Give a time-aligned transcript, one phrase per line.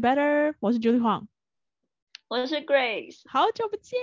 [0.00, 1.26] You Better，我是 Julie Huang，
[2.28, 4.00] 我是 Grace，好久不见。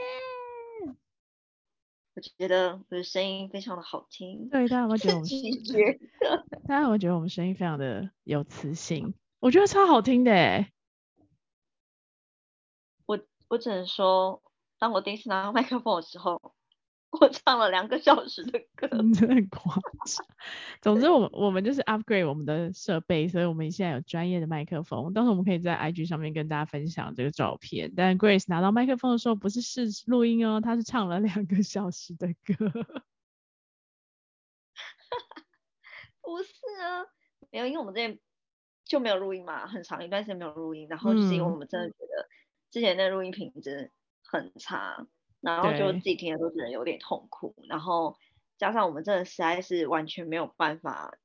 [2.14, 5.25] 我觉得我的声音非常的好听，对，大家有没有觉得我们？
[5.65, 6.00] 觉，
[6.68, 9.15] 大家有没有觉得我们声音非常的有磁性？
[9.39, 10.71] 我觉得超好听的诶。
[13.07, 14.43] 我我只能说，
[14.77, 16.54] 当我第一次拿到麦克风的时候。
[17.20, 19.74] 我唱了两个小时的歌，真的很夸
[20.06, 20.25] 张。
[20.82, 25.14] 总之，我们我们就是 upgrade 我们的设备，所以我们现在有专业的麦克风。
[25.14, 27.93] 到时候我们可以在 IG 上面跟大家分享这个照片。
[27.96, 32.56] 但 Grace 拿到麦克风的时候，不是试录音哦，他是唱了两个小时的歌。
[36.22, 37.08] 不是啊，
[37.52, 38.20] 没有，因为我们这边
[38.84, 42.28] 就没有录音嘛，很长一段时间没有录音，然后就是因为我们真的觉得
[42.70, 43.92] 之前的录音品质
[44.23, 45.08] 很差。
[45.39, 48.17] 然后就自己听的都觉得有点痛苦，然后
[48.58, 51.17] 加上我们真的实在是完全没有办法，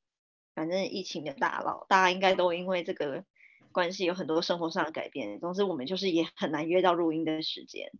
[0.54, 3.24] 反正疫情的大佬，大家应该都因为这个
[3.72, 5.40] 关系有很多生活上的改变。
[5.40, 7.90] 总之我们就是也很难约到录音的时间。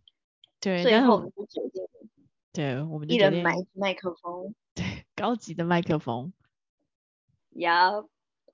[0.59, 1.83] 对，最后我们就决定，
[2.53, 6.31] 对，我们一人买麦克风， 对，高级的麦克风，
[7.49, 8.07] 要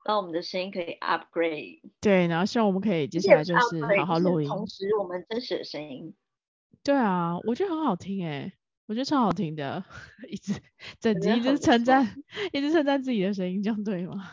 [0.06, 1.81] 让我们的声音可以 upgrade。
[2.00, 6.16] 对，然后希望我们可以接下来就是好好录音，同时我们真实的声音。
[6.90, 8.52] 对啊，我觉得很好听哎，
[8.88, 9.84] 我觉得超好听的，
[10.28, 10.54] 一直
[11.00, 12.04] 整集一直称赞，
[12.52, 14.31] 一直称赞自己的声音，这样对吗？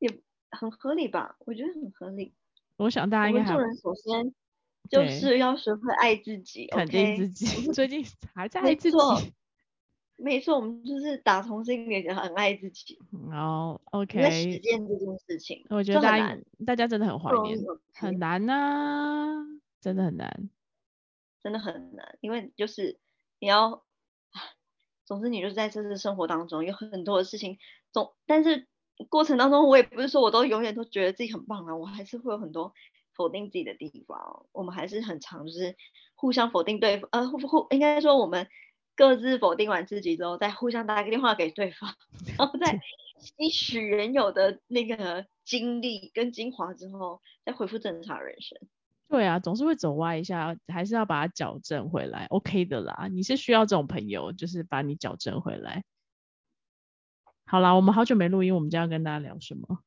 [0.00, 2.34] 也很合理吧，我觉得很合理。
[2.76, 4.34] 我想大家应该做人首先
[4.90, 7.72] 就是要学会爱自己，肯定自己。
[7.72, 8.96] 最近还在爱自己。
[10.18, 12.98] 没错，我们就是打从心里很爱自己。
[13.32, 14.20] 哦，OK。
[14.22, 17.58] 在实践这件事情，我觉得大家大家真的很怀念，
[17.94, 19.42] 很难呐，
[19.80, 20.50] 真的很难。
[21.46, 22.98] 真的很难，因为就是
[23.38, 23.84] 你要，
[25.04, 27.56] 总之你就是在这次生活当中有很多的事情，
[27.92, 28.66] 总但是
[29.08, 32.74] 过程当中我也不是说我都永远都觉得自己很棒啊，我还是会有很多
[33.14, 35.76] 否定自己的地方，我们还是很常就是
[36.16, 38.48] 互相否定对方，呃互互应该说我们
[38.96, 41.94] 各自否定完自己之后，再互相打个电话给对方，
[42.36, 42.80] 然后再
[43.20, 48.58] 吸取原有的那个经历跟精华之后，再恢复正常人生。
[49.08, 53.08] 对啊，总是会走歪一下，还是要把它矫正回来，OK 的啦。
[53.10, 55.84] 你是需要这种朋友，就是把你矫正回来。
[57.44, 59.78] 好啦，我们好久没录音，我们将要跟大家聊什么？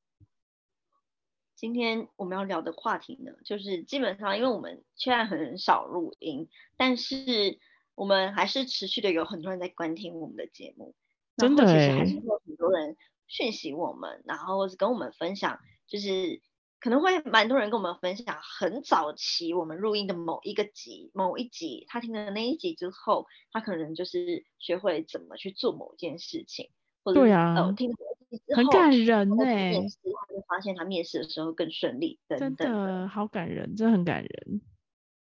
[1.53, 6.47] 今天我们要聊的话题呢，就是基本上因为我们现在很少录音，
[6.77, 7.59] 但是
[7.95, 10.95] 我们还是持续的有很多人在观听我们的节目，
[11.35, 12.95] 真的，其实还是有很多人
[13.27, 16.41] 讯息我们，然后或是跟我们分享，就是。
[16.79, 26.69] 可能会蛮多人跟我们分享，很早期我们录音的某一个集，某一集他听了那一集之后，他可能就是学会怎么去做某件事情，
[27.03, 27.95] 或者呃听了
[28.29, 29.45] 一集之后，很感人呢。
[29.45, 34.61] 面试他就发现他面试的时候更顺利，真的好感人，真的很感人。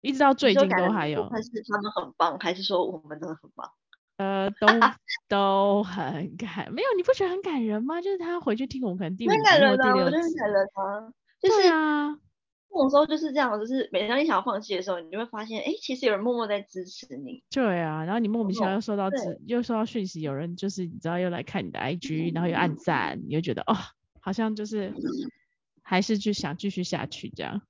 [0.03, 3.71] 一直到最近都还有，但是他们很棒，还是说我们真的很棒？
[4.16, 4.66] 呃，都
[5.28, 8.00] 都很感，没有你不觉得很感人吗？
[8.00, 11.12] 就是他回去听我们可能第五集或第六集，我觉得很感人啊。
[11.41, 12.15] 就是啊，
[12.69, 17.43] 这种时候就是这样，就是每当你想要放弃的时候，你就会发现，哎，其实有人默默在支持你。
[17.51, 23.75] 对啊，然后你莫名其妙又收到支，又收到讯息，有人就是你知道又来看你的 IG，然后又按赞，你就觉得哦，
[24.21, 24.93] 好像就是
[25.83, 27.62] 还是就想继续下去这样。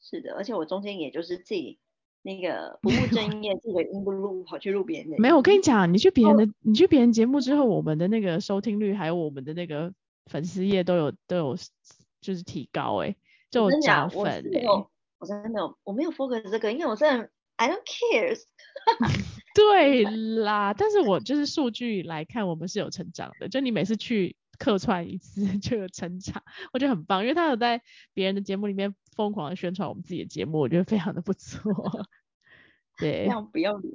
[0.00, 1.78] 是的，而且我中间也就是自己
[2.22, 5.16] 那个不务正业，自己的音不录，跑去录别人的。
[5.18, 9.92] 没有，我跟你讲，你去别人的，你去别人节目之后，我们的那个收听率还有我们的那个
[10.26, 11.56] 粉丝页都有都有。
[12.24, 13.14] 就是提高哎，
[13.50, 14.64] 就加分哎！
[15.18, 18.38] 我真的没有，我没有 focus 这个，因为我真的 I don't care。
[19.54, 20.04] 对
[20.42, 23.48] 啦，但是我就是数据来看，我们是有成长的。
[23.48, 26.42] 就你每次去客串一次 就有成长，
[26.72, 27.82] 我觉得很棒，因为他有在
[28.14, 31.72] 别人的节目里面疯狂的宣传我们自己的节目，我觉得非常的不错。
[32.98, 33.92] 对，要不要脸？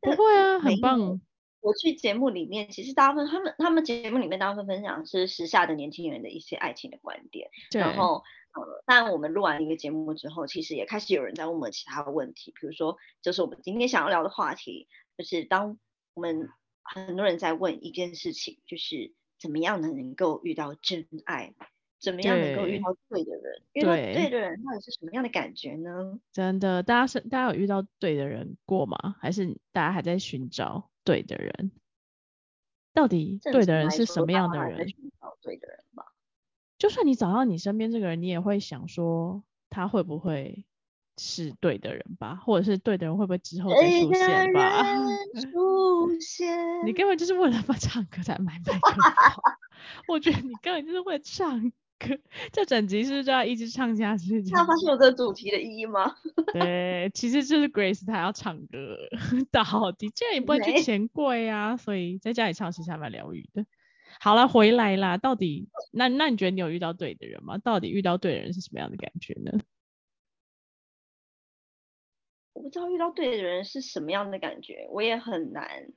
[0.00, 1.20] 不会啊，很棒。
[1.64, 7.48] 我去节目里面，其实大部分他们他们节目里面大部分分享是时下的年轻人的一些爱情的观点。
[7.72, 8.22] 然后，
[8.52, 15.78] 呃，但我们录完一个节目之后，其实也开始有人在问我们其他的问题，比如说，就是我们今天想要聊的话题，就是当
[16.12, 16.50] 我们
[16.82, 21.54] 很多人在问一件事情，就是怎么样能够遇到真爱，
[21.98, 26.20] 怎么样能够遇到对的人，遇到对的人到底是什么样的感觉呢？
[26.30, 29.16] 真的，大家是大家有遇到对的人过吗？
[29.18, 30.90] 还是大家还在寻找？
[31.04, 31.70] 对的人，
[32.92, 34.88] 到底对的人是什么样的人？
[35.42, 36.06] 对的人吧。
[36.78, 40.64] 就算你找到你身边这个人，你也会想说他会不会
[41.16, 42.34] 是对的人吧？
[42.36, 44.82] 或者是对的人会不会之后再 出现吧？
[45.52, 46.86] 出现。
[46.86, 48.96] 你根本就是为了唱歌才买麦克风。
[50.08, 51.72] 我觉得你根本就是为了唱
[52.08, 52.18] 歌，
[52.52, 54.42] 这整集是不是就要一直唱下去？
[54.42, 56.14] 这样那发现有这个主题的意义吗？
[56.52, 58.96] 对，其实就是 Grace 她要唱歌，
[59.50, 63.64] 到底这样也不会去没钱柜啊，所以在家里唱其实还蛮疗愈的。
[64.20, 67.58] 好了，回来啦，到底那那你觉得你有遇到对的人吗？
[67.58, 69.52] 到底遇到对的人是什么样的感觉呢？
[72.52, 75.88] 我不知道遇到对的人是什么样的感觉，我也很难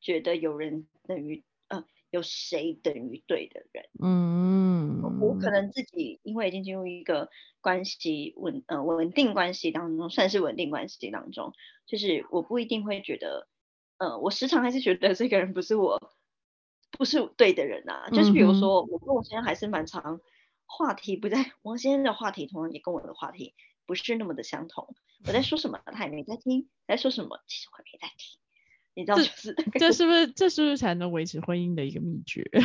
[0.00, 1.84] 觉得有人等于呃
[2.16, 3.84] 有谁等于对的人。
[4.02, 7.30] 嗯，我可能自己因为已经进入一个
[7.60, 11.52] 关系稳呃稳定关系当中，算是稳定关系当中，
[11.86, 13.48] 就是我不一定会觉得，
[13.98, 16.12] 呃，我时常还是觉得这个人不是我
[16.90, 18.10] 不是对的人啊。
[18.10, 20.20] 就是比如说，我跟我先生还是蛮常
[20.64, 23.54] 话题不在，王先生的话题同样也跟我的话题
[23.86, 24.94] 不是那么的相同。
[25.26, 28.38] 我在说什么，他也没在听；在说什么，其实我也没在听。
[28.96, 32.42] 你知道，就是这是不是这是不是才能维持婚姻的一个秘诀？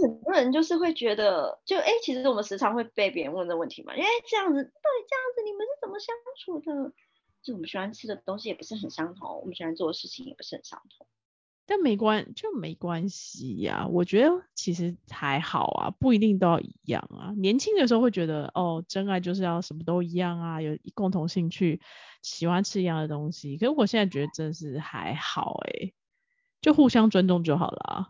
[0.00, 6.92] 很多人就是会觉得，就哎、诶其实我们时常会被别人问的问题嘛，因为这样子，到底这样子你们是怎么相处的？
[7.42, 11.06] 就我们喜欢吃的东西也不是很相同，我们喜欢做的事情也不是很相同。
[11.72, 17.30] 但没关就没关系呀、我觉得其实还好啊，不一定都要一样啊。
[17.36, 21.80] 年轻的时候会觉得哦，真爱就是要什么都一样啊，有共同兴趣，
[22.22, 23.56] 喜欢吃一样的东西。
[23.56, 25.94] 可是我现在觉得真是还好诶、
[26.60, 28.08] 就互相尊重就好了啊。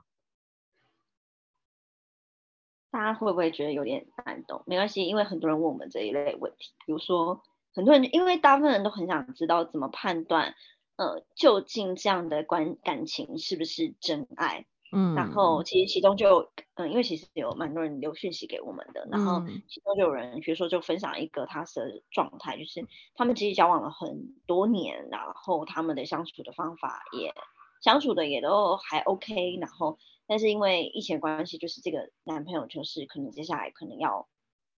[2.91, 4.63] 大家会不会觉得有点难懂？
[4.65, 7.43] 没关系，因为很多人问我们这一类问题，比如说
[7.75, 10.55] 很多人，因为大部分人都很想知道怎么判断，
[11.01, 14.67] 呃，究竟这样的关感情是不是真爱？
[14.93, 19.63] 嗯，然后其实其中就，嗯，因为其实有蛮多人留讯息给我们的，然后嗯。
[19.67, 27.33] 其中就有人，比如说就分享一个他的状态，就是他们其实交往了很多年，然后他们的相处的方法也
[27.81, 29.97] 相处的也都还 OK，然后
[30.27, 34.29] 但是因为疫情的关系，就是这个男朋友就是可能接下来可能要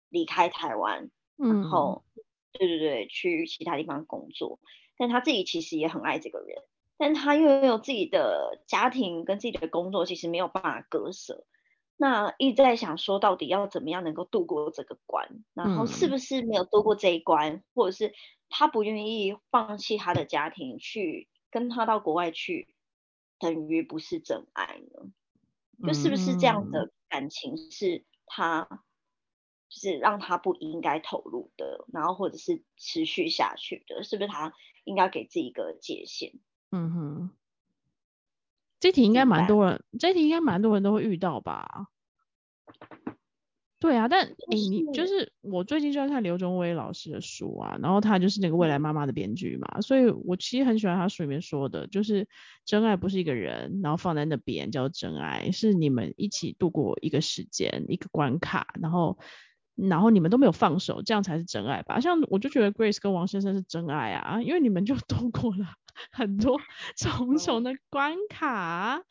[0.08, 1.64] 离开台湾，然嗯。
[1.64, 2.04] 后
[2.52, 4.60] 对对对，去其他地方工作，
[4.96, 6.62] 但他自己其实也很爱这个人。
[6.98, 11.44] 但他又有自己的家庭跟自己的工作，其实没有办法割舍。
[11.96, 15.44] 那一直在想说，到底要怎么样能够度过这个关？
[15.54, 18.12] 然后是嗯不是没有度过这一关，或者是
[18.48, 22.68] 他不愿意放弃他的家庭，去跟他到国外去，
[23.38, 25.10] 等于不是真爱呢？
[25.86, 28.78] 就是不是这样嗯的感情是他就
[29.74, 34.52] 是让他不应该投入的，然后或者是持续下去的，是不是他
[34.84, 36.34] 应该给自己一个界限？
[36.70, 37.30] 嗯哼，
[38.78, 41.88] 这题应该蛮多人，这题应该蛮多人都会遇到吧？
[43.80, 52.28] 对啊，但诶、你就是我最近就在看刘忠威老师的书啊，然后他就是那个未来妈妈的编剧嘛，所以我其实很喜欢他书里面说的，就是
[52.64, 59.18] 真爱不是一个人，然后放在那边叫真爱，是你们一起度过一个时间、一个关卡，然后
[59.74, 61.98] 然后你们都没有放手，这样才是真爱吧？
[62.00, 65.66] 像我就觉得 Grace 跟王先生是真爱啊，因为你们就度过了
[66.12, 66.60] 很多
[66.96, 69.02] 重重的关卡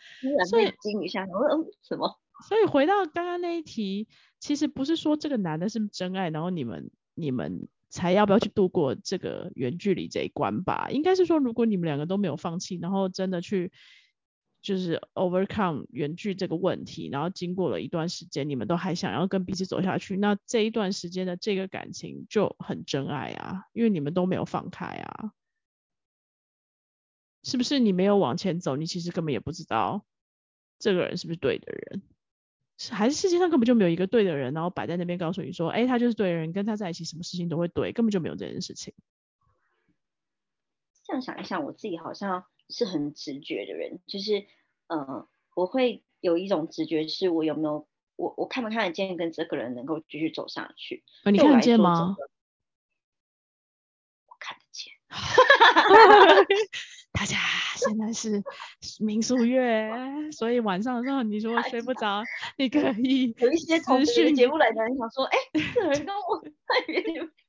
[0.50, 2.20] 所以惊一下，嗯什么？
[2.48, 4.08] 所以回到刚刚那一题，
[4.40, 10.88] 其实不是说这个男的是真爱，然后你们你们才要不要去度过这个远距离这一关吧？
[10.90, 13.72] 应该是说，如果你们两个都没有放弃，然后真的去
[14.62, 25.34] 就是 overcome 远距这个问题，然后经过了一段时间，你们都还想要跟彼此走下去，那这一段时间的这个感情就很真爱啊，因为你们都没有放开啊。
[27.44, 30.06] 是不是你没有往前走，你其实根本也不知道
[30.78, 32.04] 这个人是不是对的人？
[32.78, 38.94] 是还是世界上根本就没有一个对的人，然后摆在那边告诉你说，哎，他就是对的人，跟他在一起什么事情都会对，根本就没有这件事情。
[41.04, 44.46] 这样想一想，我自己好像是很直觉的人，就是
[44.88, 51.04] 呃，我会有一种直觉，是我有没有我我看不看得见跟这个人能够继续走下去。
[51.26, 52.16] 呃，你看得见说吗？
[54.28, 54.94] 我看得见。
[57.12, 57.38] 大家
[57.76, 58.42] 现在是
[59.00, 59.92] 民宿月，
[60.32, 62.24] 所以晚上的时候你如果睡不着，
[62.58, 65.38] 你可以有一些从私别的讯节目来的人想说，哎、
[65.76, 67.02] 这人跟我 在别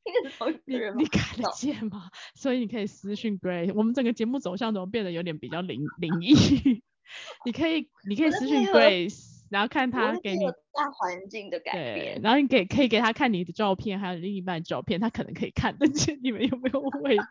[0.66, 1.06] 你你？
[1.06, 2.10] 看得见吗？
[2.34, 3.72] 所以你可以私讯 Gray。
[3.74, 6.82] 我们整个节目走向怎么变得有点比较灵灵异？
[7.44, 12.20] 你可以你可以私讯 Grace，然后看他给你大环境的改对，变。
[12.22, 17.24] 然后你给可以给他看你的照片，还有另一半的照片，他可能可以看得见你们有没有位置。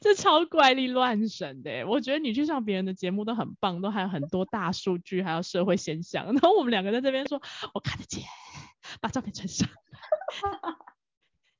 [0.00, 6.26] 这超怪力乱神的欸，我觉得你去上别人的节目都很棒，都还有很多大数据，还有社会现象。
[6.26, 7.40] 然后我们两个在这边说，
[7.72, 8.22] 我看得见，
[9.00, 10.91] 把照片传上来。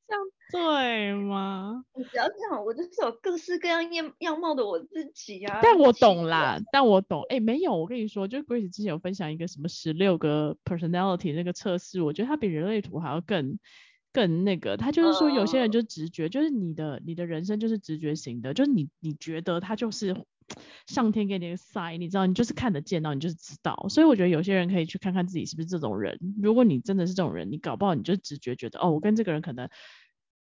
[0.07, 1.85] 这样对吗？
[1.95, 5.61] 你不要这样，我就是有各式各样样样貌的我自己啊。
[5.63, 7.23] 但我懂啦，但我懂。
[7.31, 13.59] 哎、没有，我跟你说，就是 Grace 之前有分享一个什么十六个 personality 那个测试，我觉得它比人类图还要更
[14.13, 14.77] 更那个。
[14.77, 20.15] 他就是说，有些人嗯就直觉，就是你的你的人生就是直觉型的，就是你你觉得他就是
[20.87, 23.87] 上天给你的 sign，你知道，你就是看得见到，你就是知道。
[23.89, 26.19] 所以我觉得有些人可以去看看自己是不是这种人。
[26.43, 29.69] 如果你真的是这种人，你搞不好你就直觉觉得，哦，我跟这个人可能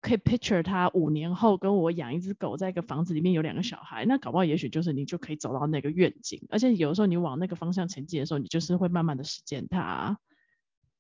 [0.02, 10.20] 可以 picture 他五年后跟我养一只狗，在一个房子里面有两个小孩，那搞不好也许就是你就可以走到那个愿景，而且有的时候你往那个方向前进的时候，你就是会慢慢的实践它，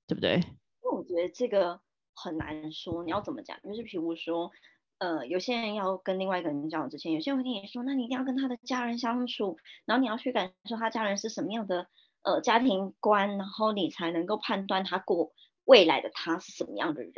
[0.07, 0.35] 对不对？
[0.35, 1.79] 因为我觉得这个
[2.15, 3.57] 很难说，你要怎么讲？
[3.61, 4.51] 就是比如说，
[4.99, 11.87] 呃，有些人要跟另外一个人交往之前，有些人会跟你说，那你一定要跟他的家人相处，然后你要去感受他家人是什么样的
[12.23, 15.33] 呃家庭观，然后你才能够判断他过
[15.65, 17.13] 未来的他是什么样的人。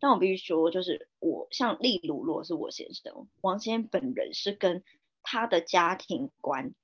[0.00, 4.82] 但我必须说，就是我像例如，如果是我先生王先生本人是跟
[5.22, 6.74] 他的家庭观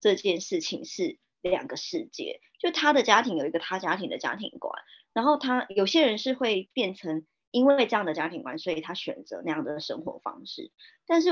[0.00, 4.82] 这件事情是两个世界，就他的家庭有一个他家庭的家庭观。
[5.12, 10.70] 然后他有些人是会变成因为这样的家庭观，所以他选择那样的生活方式。
[11.06, 11.30] 但是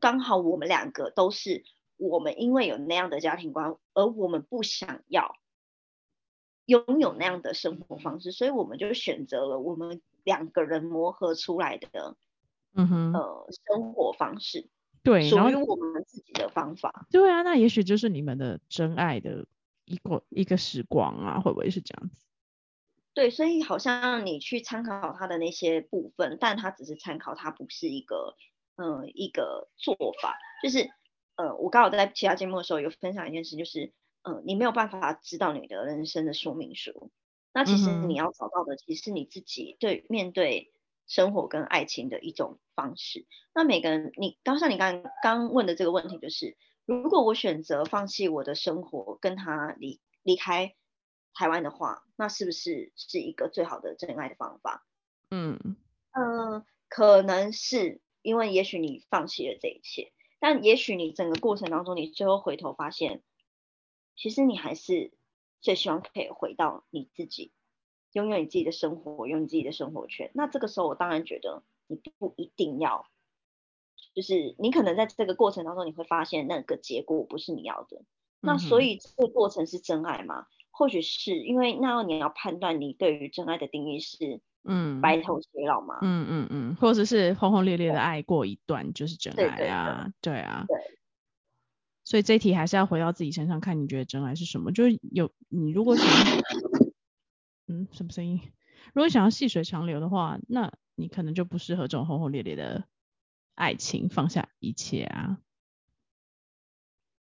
[0.00, 1.64] 刚好我们两个都是
[1.96, 5.36] 我们因为有那样的家庭观，而我们不想要
[6.66, 12.16] 拥有那样的生活方式，所以我们就选择了我们两个人磨合出来的
[12.74, 14.68] 嗯哼，呃生活方式，
[15.02, 17.06] 对，属于我们自己的方法。
[17.10, 19.46] 对啊，那也许就是你们的真爱的
[19.86, 22.27] 一个一个时光啊，会不会是这样子？
[23.18, 28.36] 对，所以好像你去参考他的那些部分，但他只是参考，它不是一个，
[28.76, 30.38] 嗯、一个做法。
[30.62, 30.88] 就是，
[31.34, 37.10] 呃，我刚好在其他节目的时候有分享一件事，就是，呃，你没有办法知道你的人生的说明书。
[37.52, 40.72] 那其实你要找到的，其实是你自己对面对
[41.08, 43.26] 生活跟爱情的一种方式。
[43.52, 46.56] 那每个人，你刚像你刚刚问的这个问题，就是
[46.86, 50.76] 如果我选择放弃我的生活，跟他离离开
[51.34, 54.86] 台湾的话，那是不是是一个最好的真爱的方法？
[55.30, 55.76] 嗯
[56.12, 63.22] 嗯，可能是因为也许你放弃了这一切，但也许你整个过程当中，你最后回头发现，
[64.16, 65.12] 其实你还是
[65.60, 67.52] 最希望可以回到你自己，
[68.12, 70.30] 拥有你自己的生活，拥有你自己的生活圈。
[70.34, 73.06] 那这个时候，我当然觉得你不一定要，
[74.14, 78.02] 就是你可能在这个过程当中，你会发现那个结果不是你要的。
[78.40, 80.46] 那所以这个过程是真爱吗？
[80.78, 85.98] 或许是因为那你要判断你对于真爱的定义是嗯白头偕老吗？
[86.02, 90.64] 嗯嗯嗯，或者是轰轰烈烈的爱过一段就是真爱啊，对啊。
[90.68, 90.76] 对
[92.04, 94.70] 所以这一题还是要回到自己身上看，你觉得真爱是什么？
[94.70, 96.42] 就是有你如果想要，
[97.66, 98.40] 嗯，什么声音？
[98.94, 102.84] 如果想要细水长流的话，那你可能就不适合这种轰轰烈烈的
[103.56, 105.38] 爱情，放下一切啊。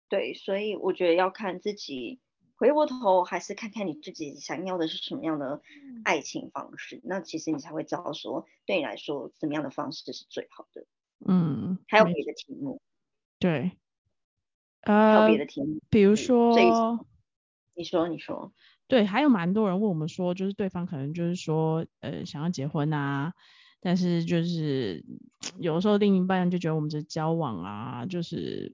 [0.07, 2.19] 对，所以我觉得要看自己，
[2.59, 6.03] 回过头还是看看你自己想要的是什么样的嗯。
[6.03, 10.85] 爱情方式，那其实你才会知道说，对你来说怎么样的方式是最好的。
[11.25, 12.81] 嗯，还有别的题目，
[13.41, 13.79] 对，
[15.07, 16.15] 还有呃别，的题目，比如
[16.49, 17.05] 最说，
[17.75, 18.53] 你说你说，
[18.89, 23.31] 对，还有蛮多人问我们说，就是对方可能就是说，呃，想要结婚啊，
[23.79, 25.05] 但是就是
[25.61, 28.73] 有的时候另一半就觉得我们只是交往啊，就是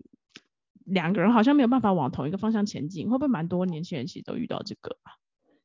[0.85, 4.97] 两个人好像没有办法往同一个方向前进，会不会蛮多年轻人其实都遇到这个？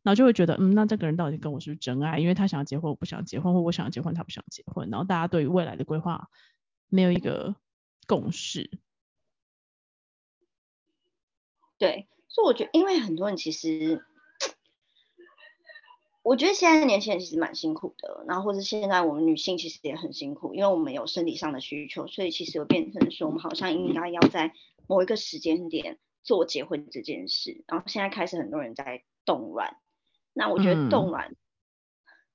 [0.03, 2.19] 然后就会觉得，嗯，那这个人到底跟我是不是真爱？
[2.19, 6.31] 因为他想要结婚，我不想结婚，或我想要结婚，他不想结婚，然后大家对于未来的规划
[6.89, 7.55] 没有一个
[8.07, 8.71] 共识。
[11.77, 14.03] 对，所以我觉得，因为很多人其实，
[16.23, 24.55] 我觉得现在年轻人其实蛮辛苦的，然后或者现在我们女性其实也很辛苦，因为我们有生理上的需求，所以其实有变成说，我们好像应该要在
[24.91, 29.77] 某一个时间点做结婚这件事，然后现在开始很多人在动乱，
[30.33, 31.37] 那我觉得嗯动乱，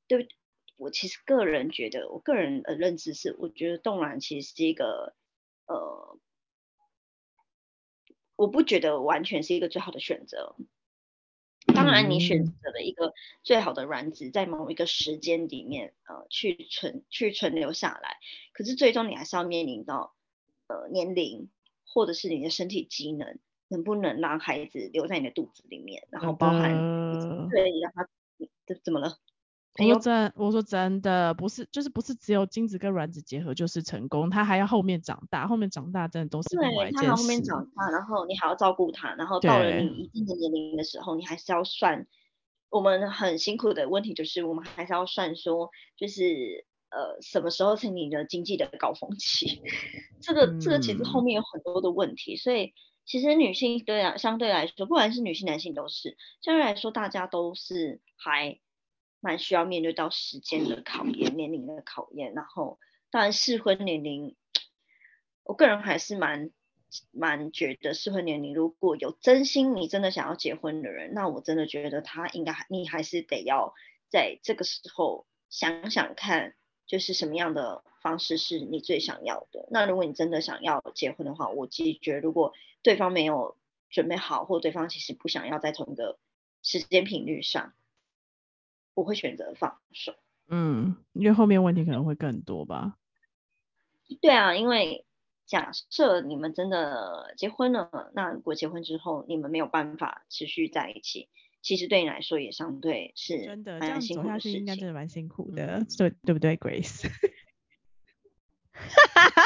[0.07, 0.29] 对不
[0.77, 5.17] 我其实个人觉得，我个人的认知是，我觉得动乱其实是一个，
[5.65, 6.17] 呃，
[8.37, 10.55] 我不觉得完全是一个最好的选择。
[11.73, 18.15] 当然，你选嗯择了一个最好的卵子，在某一个时间里面，呃，去存去存留下来。
[18.53, 20.15] 可是最终你还是要面临到，
[20.67, 21.49] 呃，年龄
[21.95, 28.05] 或者是你的身体机能，能不能让孩子留在你的肚子里面，然后包含的对让他
[28.67, 29.17] 怎怎么了？
[29.77, 37.41] 我说真，我说真的，不是，就是不是只有精子跟卵子结合就是成功，它还要后面长大，后面长大真的都是另外，一件他还后面。
[37.41, 42.05] 长大，然后你还要照顾他，然后到了你一定的年龄的时候，你还是要算。
[42.69, 49.61] 我们很辛苦的问题就是，我们还是要算说，就是呃什么时候是你的经济的高峰期？
[50.21, 52.73] 这个这个其实后面有很多的问题，所以
[53.05, 58.59] 其实女性对啊相对来说，不管是女性男性都是相对来说，大家都是还
[59.19, 64.35] 蛮需要面对到时间的考验、年龄的考验，然后当然适婚年龄，
[65.43, 66.51] 我个人还是蛮。
[67.11, 73.73] 蛮觉得适婚年龄，如果有真心你真的想要结婚的人，那我真的觉得他应该你还是得要
[74.07, 76.55] 在这个时候想想看，
[76.87, 79.67] 就是什么样的方式是你最想要的。
[79.71, 83.57] 那如果你真的想要结婚的话，我其实觉得如果对方没有
[83.89, 86.17] 准备好，或对方其实不想要在同一个
[86.61, 87.73] 时间频率上，
[88.93, 90.15] 我会选择放手。
[90.47, 92.97] 嗯，因为后面问题可能会更多吧。
[94.21, 95.05] 对啊，因为。
[95.47, 101.29] 假设你们真的结婚了，那如果结婚之后你们没有办法持续在一起，
[101.65, 107.09] 其实对你来说也相对是真的这样走下去应该真的蛮辛苦的， 对对不对，Grace？
[108.71, 109.41] 哈哈哈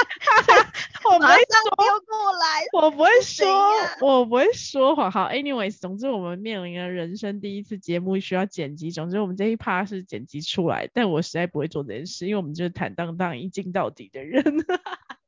[1.05, 1.71] 我不会说
[2.01, 3.47] 过来，我不会说，
[4.01, 5.09] 我不会说谎。
[5.09, 14.43] 好，anyways，总之我们面临了人生第一次节目需要剪辑，总之我们这一趴是剪辑出来，但我实在不会做这件事，因为我们就是坦荡荡一镜到底的人。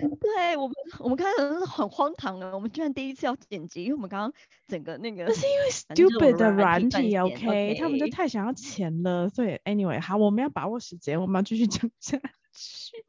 [0.00, 4.32] 对我们，我们刚刚是很荒唐的，我们居然第一次要剪辑，因为我们刚刚
[4.66, 8.06] 整个那个，那是因为 stupid 的软体，OK，他们就。
[8.16, 13.04] 太想要钱了，所以 anyway，好，我们要把握时间，我们要继续讲下去，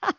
[0.00, 0.16] 哈哈，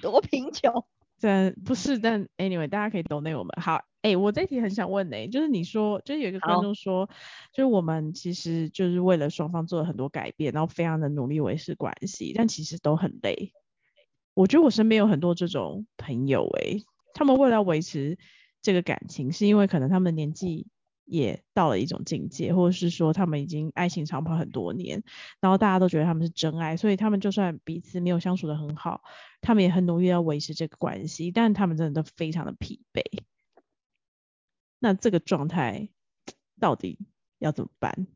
[0.00, 0.86] 多贫穷，
[1.20, 7.10] 真不是，但 anyway，大家可以懂那我们，好，哎，我这题很想问呢，就是你说，就是有一个观众说，
[7.52, 13.52] 就是我们其实就是为了双方做了很多改变，然后非常的努力维持关系，但其实都很累。
[14.36, 18.18] 我觉得我身边有很多这种朋友，诶，他们为了维持
[18.60, 20.66] 这个感情，是因为可能他们年纪
[21.06, 25.02] 也到了一种境界，或者是说他们已经爱情长跑很多年，
[25.40, 29.02] 然后大家都觉得他们是真爱，所以他们就算彼此没有相处的很好，
[29.40, 33.02] 他们也很努力要维持这个关系，但他们真的都非常的疲惫。
[34.78, 35.88] 那这个状态
[36.60, 36.98] 到底
[37.38, 38.06] 要怎么办？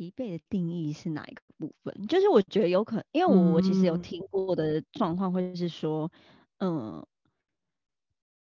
[0.00, 2.06] 疲惫的定义是哪一个部分？
[2.06, 6.10] 就是我觉得有可能，因为我我其实有听过的状况，会是说，
[6.56, 7.06] 嗯，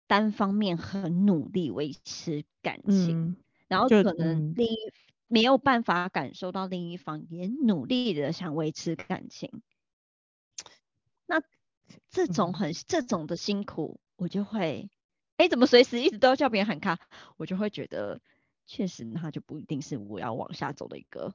[0.08, 3.38] 单方面很努力维持感情，
[3.68, 4.76] 然后可能另一
[5.28, 9.62] 没有办法感受到另一方也努力的想维持感情，
[11.28, 11.40] 那
[12.10, 14.90] 这种很这种的辛苦，我就会，
[15.38, 16.98] 哎，怎么随时一直都要叫别人喊卡，
[17.38, 18.22] 我就会觉得。
[18.66, 21.34] 确实，那就不一定是我要往下走的一个，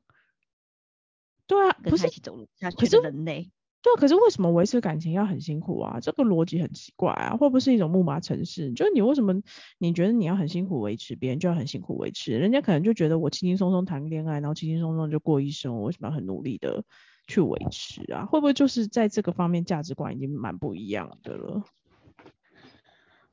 [1.47, 3.51] 对啊，跟他一起走路下去的人类。
[3.81, 6.01] 对啊，可是为什么维持感情要很辛苦啊？
[6.01, 8.73] 这个逻辑很奇怪啊，会不会是一种木马城市？
[8.73, 9.41] 就是你为什么
[9.79, 12.33] 你觉得你要很辛苦维持，别人就要很辛苦维持？
[12.33, 16.85] 人家可能就觉得我轻轻松松谈恋爱，然后轻轻松松就过一生，我为什么要很努力的
[17.29, 18.27] 去维持啊？
[18.27, 21.62] 会不会就是在这个方面价值观已经蛮不一样的了？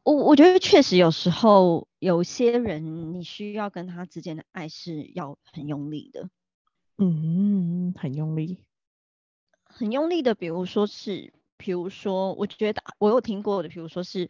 [0.06, 6.30] 我我觉得确实有时候有些人你需要跟他之间的爱是要很用力的，
[7.00, 8.64] 嗯，很用力，
[9.64, 14.30] 很用力的，比如说是，比如说我觉得我有听过的，比如说是，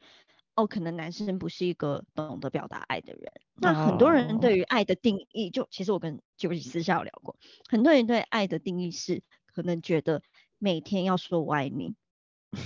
[0.56, 7.36] 哦，可能男生不是一个懂得表达爱的人，那很多人对于爱的定义，就其实我跟九喜私下有聊过，
[7.68, 10.24] 很多人对爱的定义是，可能觉得
[10.58, 11.96] 每天要说我爱你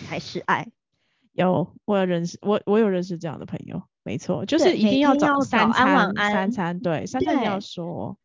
[0.08, 0.72] 才是爱。
[1.34, 8.18] 有，我有认识，我我有认识这样的朋友，没错，就是一定要早三餐，三餐对，三餐要说。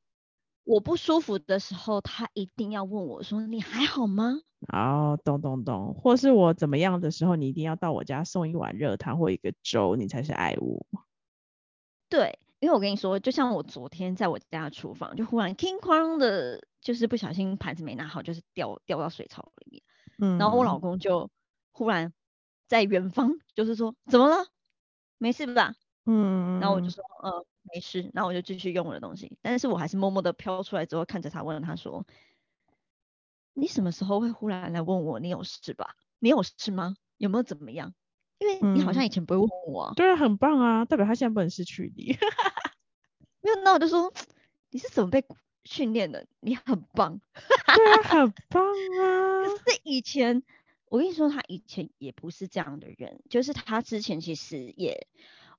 [0.64, 4.40] 我不舒服的时候，他一定要问我说：“你还好吗？”
[4.72, 10.86] 哦，懂懂懂，或是我怎么样的时候，你一定要到我家送一碗热汤或一个粥，你才是爱我。
[12.08, 19.82] 对，因为我跟你说，就像我昨天在我家厨房，就忽然 king 哐的，就是不小心盘子没拿好，就是掉掉到水槽里面，
[20.18, 21.30] 嗯，然后我老公就
[21.72, 22.10] 忽然。
[22.66, 24.46] 在远方，就是说怎么了？
[25.18, 25.74] 没事吧？
[26.06, 28.10] 嗯，然后我就说，呃，没事。
[28.12, 32.04] 然后我就继续用我的东西，但是我还是默默的飘出来之后，看着他问他说，
[33.54, 35.94] 你什么时候会忽然来问我，你有事吧？
[36.18, 36.96] 你有事吗？
[37.16, 37.94] 有没有怎么样？
[38.38, 39.92] 因为你好像以前不会问我。
[39.96, 42.18] 对啊，很棒啊，代表他现在不能失去你。
[43.40, 44.12] 没有，那我就说，
[44.70, 45.24] 你是怎么被
[45.64, 46.26] 训练的？
[46.40, 47.20] 你很棒。
[47.76, 49.44] 对啊，很棒啊。
[49.44, 50.42] 可是以前。
[50.94, 55.08] 我跟你说，他以前也不是这样的人，就是他之前其实也，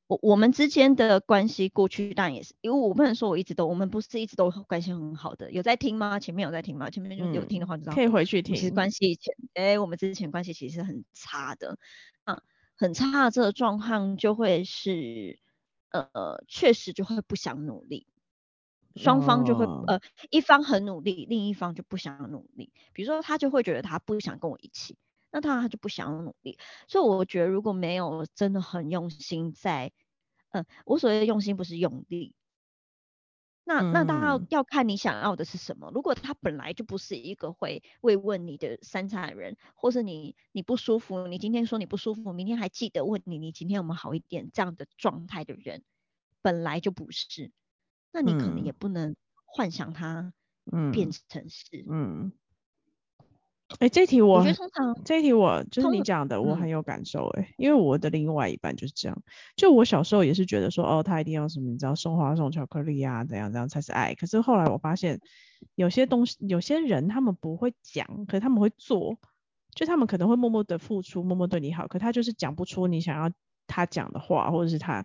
[0.07, 6.17] 我我们之间的关系过去但也是，因为我不能说我一直都，我们不是一直都关系很好的，有在听吗？
[6.21, 6.89] 前面有在听吗？
[6.89, 8.55] 前面就有听的话，你知道可以回去听。
[8.55, 11.77] 其实关系以前，哎，我们之前关系其实很差的，
[12.23, 12.41] 啊，
[12.77, 15.37] 很差的这个状况就会是，
[15.91, 18.07] 呃，确实就会不想努力。
[18.95, 22.71] 双方就会、哦呃一方很努力，另一方就不想努力。
[22.93, 24.97] 比如说他就会觉得他不想跟我一起，
[25.35, 26.57] 那当然他就不想努力。
[26.87, 29.91] 所以我觉得如果没有真的很用心在，
[30.51, 32.33] 嗯、我所谓的用心不是用力。
[33.65, 35.91] 那那当然嗯要看你想要的是什么。
[35.93, 45.83] 如果他本来就不是一个会慰问你的三餐人，或是你你不舒服，你今天说你不舒服，明天还记得问你你今天有没有好一点这样的状态的人，
[46.41, 47.51] 本来就不是，
[48.13, 50.31] 那你可能也嗯不能幻想他
[50.71, 51.83] 嗯变成是。
[51.89, 52.31] 嗯，
[53.79, 59.23] 哎、这题我我觉得通常这题我就是你讲的，我很嗯有感受哎、因为我的另外一半就是这样。
[59.55, 64.13] 就我小时候也是觉得说，哦，他一定要什么，你知道送花送巧克力啊，怎样怎样才是爱。
[64.13, 65.19] 可是后来我发现，
[65.73, 69.17] 有些东西，有些人他们不会讲，可是他们会做，
[69.73, 73.31] 就他们可能会默默的付出，默默对你好，可他就是讲不出你想要
[73.65, 75.03] 他讲的话，或者是他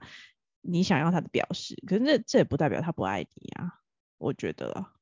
[0.61, 1.75] 你想要他的表示。
[1.87, 3.81] 可是这这也不代表他不爱你啊，
[4.18, 4.92] 我觉得啦。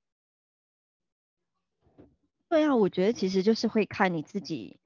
[2.51, 4.81] 对啊，我觉得其实就是会看你自己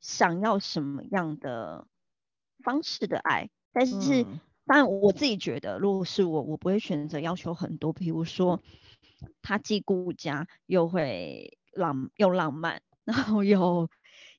[0.00, 1.86] 想要什么样的
[2.64, 4.40] 方式的爱，但是嗯。
[4.66, 8.60] 当然我自己觉得，如果是我，我不会选择要求很多，比如说
[9.40, 13.88] 他既顾家又会浪又浪漫，然后又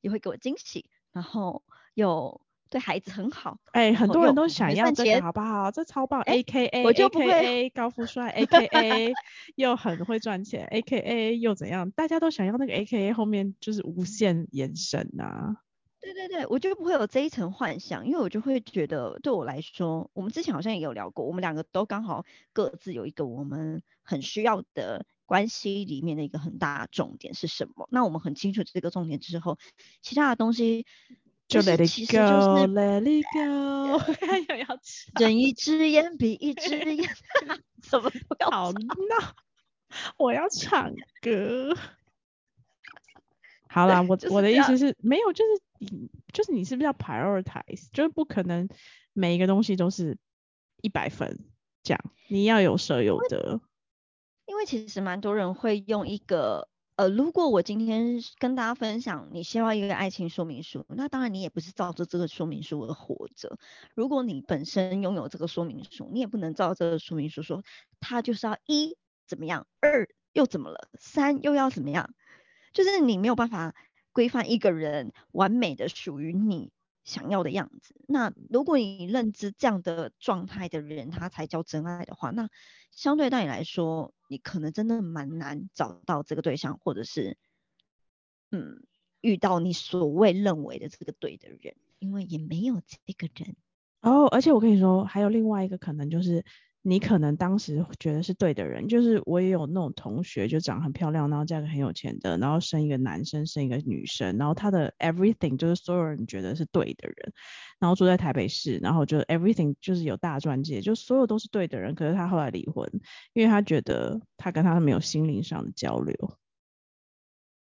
[0.02, 5.72] 也会给我惊喜，然后又对孩子很好，哎、很多人都想要这个，好不好？
[5.72, 9.14] 这超棒哎，A K A 我就不会高富帅，A K A
[9.56, 11.90] 又很会赚钱，A K A 又怎样？
[11.92, 15.58] 大家都想要那个 A K A 后面就是无限延伸呐、
[16.00, 27.90] 对对对，我就不会有这一层幻想，因为我就会觉得，对我来说，我们之前好像也有聊过，我们两个都刚好各自有一个我们很需要的关系里面的一个很大的重点是什么。
[27.92, 29.58] 那我们很清楚这个重点之后，
[30.02, 30.86] 其他的东西
[31.48, 33.40] 就 Let it go，Let it go，
[34.50, 34.80] 又 要唱
[35.16, 37.10] 睁一只眼闭一只眼，
[37.82, 39.36] 怎么都要好闹，
[40.18, 41.74] 我要唱歌。
[43.70, 48.68] 好啦，我就是我的意思是没有，就是你就是你是不是要 prioritize，就是不可能
[49.14, 50.18] 每一个东西都是
[50.82, 51.40] 一百分
[51.84, 53.62] 这样，你要有舍有得。
[54.46, 63.60] 因为其实蛮多人会用一个呃，如果我今天跟大家分享你需要一个爱情说明书，那当然你也不是照着这个说明书而活着。
[63.94, 67.62] 如果你本身拥有这个说明书，你也不能照这个说明书说，
[68.00, 72.16] 他就是要一怎么样，二又怎么了，三又要怎么样，
[72.74, 73.76] 就是你没有办法
[74.12, 76.72] 规范一个人完美的属于你
[77.08, 77.96] 想要的样子。
[78.06, 82.50] 那如果你认知这样的状态的人，他才叫真爱的话，那
[82.92, 87.38] 相对到你来说，你可能真的蛮难找到这个对象，或者是
[88.52, 88.84] 嗯
[89.22, 93.56] 遇到你所谓认为的这个对的人，因为也没有这个人。
[94.02, 96.44] 哦，而且我跟你说，还有另外一个可能就是，
[96.84, 107.34] 你可能当时觉得是对的人，就是我也有那种同学，就长很漂亮，然后嫁个很有钱的，然后生一个男生，生一个女生，然后他的 everything 就是所有人觉得是对的人，
[107.80, 112.90] 然后住在台北市，然后就 everything 就是有大钻戒，就所有都是对的人，可是他后来离婚，
[113.34, 116.16] 因为他觉得他跟他没有心灵上的交流，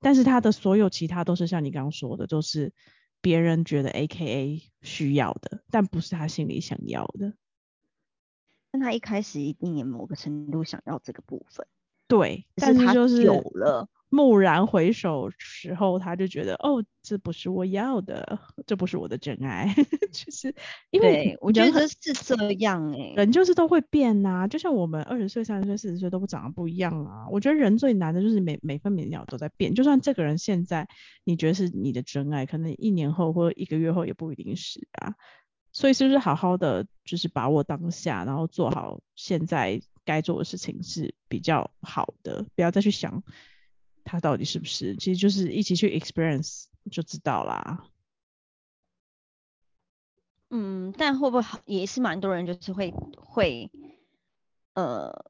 [0.02, 2.74] 但是他的所有其他都是像你刚刚说的，都是
[3.22, 7.34] 别人觉得 A K A 需要的，但不是他心里想要的。
[8.76, 11.66] 但他一开始一定也某个程度想要这个部分，
[12.10, 19.74] 对，但是就是有了，蓦然回首时候，他就觉得哦，这不是我要的，这不是我的真爱，
[20.12, 20.54] 就是
[20.92, 27.30] 因为我觉得是这样哎、人就是都会变呐、就像我们二十岁、三十岁、四十岁都不长得不一样啊。
[27.32, 30.86] 我觉得人最难的就是每每分每秒都在变，就算这个人现在
[31.24, 35.16] 你觉得是你的真爱，可能一年后或者一个月后也不一定是啊。
[35.76, 43.22] 所以是不是好好的就是把握当下，然后做好现在该做的事情是比较好的，不要再去想
[44.06, 47.90] 他到底是不是，其实就是一起去 experience 就知道啦。
[50.50, 53.70] 嗯，但会不会好也是蛮多人就是会会，
[54.76, 55.26] 呃，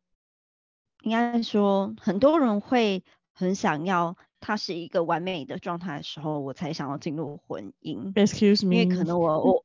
[1.01, 3.03] 应该说很多人会
[3.33, 8.13] 很想要他是一个完美的状态的时候，我才想要进入婚姻。
[8.13, 9.63] Excuse me，为可能我我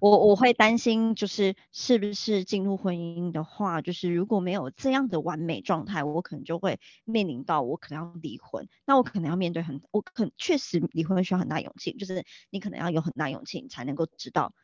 [0.00, 14.54] 我我会担心，就是是不是进入婚姻的话，就是如果没有这样的完美状态，我可能就会面临到我可能要离婚，那我可能要面对很，我可确实离婚需要很大勇气，就是你可能要有很大勇气，你才能够知道，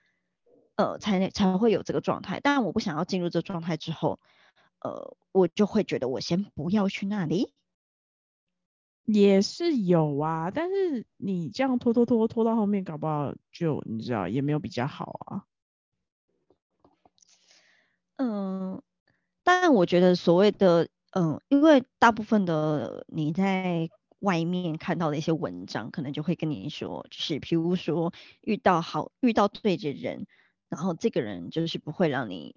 [0.76, 2.40] 呃，才能才会有这个状态。
[2.40, 4.20] 但我不想要进入这状态之后，
[4.80, 7.52] 呃，我就会觉得我先不要去那里。
[9.06, 15.44] 也是有啊，但是你这样拖拖拖拖到后面，搞不好就你知道也没有比较好啊。
[18.16, 18.82] 嗯，
[19.44, 23.88] 但我觉得所谓的嗯，因为大部分的你在
[24.20, 30.26] 外面看到的一些文章，可能就会跟你说，就是比如说遇到好遇到对的人，
[30.68, 32.56] 然后这个人就是不会让你，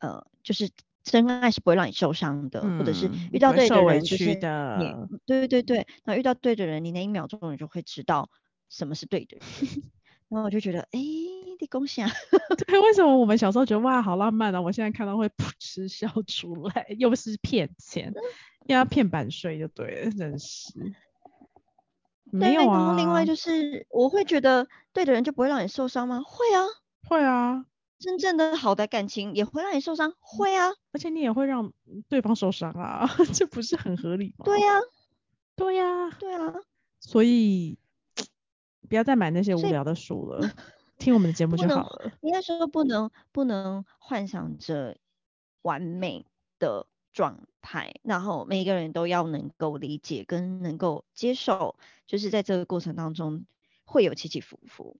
[0.00, 0.70] 呃，就是
[1.02, 4.36] 真爱是不会让你受伤的，或者是遇到对的人就是你，
[5.26, 8.28] 对对对对，那遇到对的人，你那一秒钟你就会知道
[8.68, 9.38] 什么是对的。
[10.28, 11.00] 然后我就觉得，哎，
[11.60, 12.08] 你恭喜啊！
[12.66, 14.60] 对，为什么我们小时候觉得哇好浪漫啊？
[14.60, 18.14] 我现在看到会噗嗤笑出来，又是骗钱，
[18.68, 20.72] 要骗版税就对了，真是。
[22.30, 22.78] 没有啊。
[22.78, 26.22] 然后另外就是，我会觉得对的人就不会让你受伤吗？
[26.24, 26.64] 会啊，
[27.08, 27.64] 会啊。
[28.00, 30.70] 真正的好的感情也会让你受伤，会啊。
[30.92, 31.72] 而且你也会让
[32.08, 34.44] 对方受伤啊， 这不是很合理吗？
[34.44, 34.80] 对呀，
[35.54, 36.54] 对呀，对啊。
[36.98, 37.78] 所以。
[38.88, 40.40] 不要再买那些无聊的书了，
[40.98, 42.10] 听我们的节目就好了。
[42.22, 44.96] 应该说不能不能幻想着
[45.62, 46.26] 完美
[46.58, 51.76] 的状态，然后每一个人都要能够理解跟能够接受，
[52.08, 53.44] 就是在这个过程当中
[53.84, 54.96] 会有起起伏伏。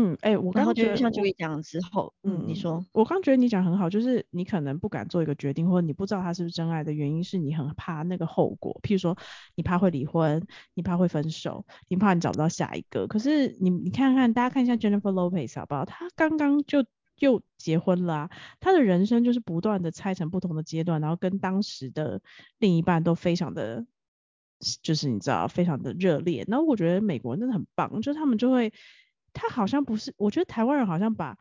[0.00, 9.18] 嗯，哎，我刚觉得像 Joey 讲之后，嗯，你说，我刚觉得你讲很好，就是你可能不敢做一个决定，或者你不知道他是不是真爱的原因是你很怕那个后果，譬如说
[9.56, 10.40] 你怕会离婚，
[10.74, 13.08] 你怕会分手，你怕你找不到下一个。
[13.08, 15.84] 可是你你看看，大家看一下 Jennifer Lopez 好不好？
[15.84, 16.84] 她刚刚就
[17.18, 18.30] 又结婚了，
[18.60, 22.22] 她的人生就是不断的拆成不同的阶段，然后跟当时的
[22.60, 23.84] 另一半都非常的，
[24.80, 26.44] 就是你知道，非常的热烈。
[26.46, 28.72] 然后我觉得美国人真的很棒，就是他们就会。
[29.32, 31.36] 他好像不是，我觉得台湾人好像把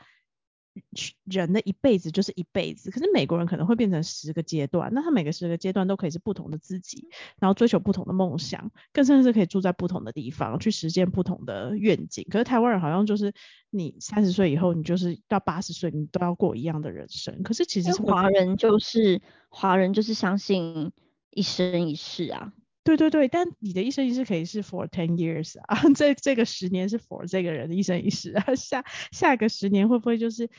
[1.23, 7.07] 人的一辈子就是一辈子，可是美国人可能会变成十个阶段，那他每个十个阶段都可以是不同的自己，
[7.39, 12.27] 然后追求不同的梦想，更甚至可以住在不同的地方去实现不同的愿景。
[12.29, 13.33] 可是台湾人好像就是
[13.71, 17.41] 你三十岁以后，你就是到八十岁，你都要过一样的人生。
[17.41, 19.19] 可是其实华人就是
[19.49, 20.91] 华人就是相信
[21.31, 22.53] 一生一世啊。
[22.87, 30.49] 对对对，但你的一生一世可以是 for ten years 啊， 这这个十年是 for 这个人的一生一世啊， 下下一个十年会不会就是，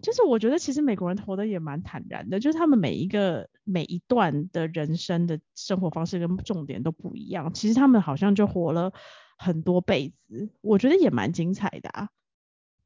[0.00, 8.94] 就是我觉得其实美国人活得也蛮坦然的，就是他们每一个每一段的人生的生活方式跟重点都不一样，其实他们好像就活了
[9.36, 12.08] 很多辈子，我觉得也蛮精彩的啊，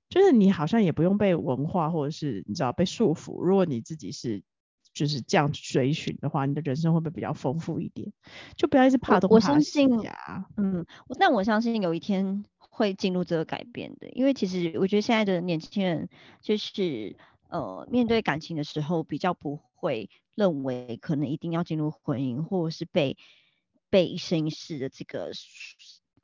[0.09, 4.43] 就是你好像也不用被文化或者是你知道被束缚，如果你自己是。
[4.95, 8.13] 就是这样追寻的话，你的人生会不会比较丰富一点？
[8.57, 9.35] 就不要一直怕东怕西。
[9.35, 10.87] 我相信呀，嗯，
[11.19, 16.09] 但我相信有一天会进入这个改变的，因为其实我觉得现在的年轻人
[16.41, 17.17] 就是
[17.49, 23.17] 呃，面对感情的时候比较不会认为可能一定要进入婚姻，或者是被
[23.91, 25.33] 被一生一世的这个